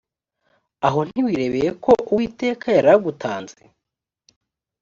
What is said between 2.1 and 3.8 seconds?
uwiteka yari agutanze